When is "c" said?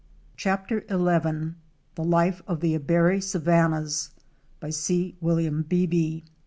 4.71-5.15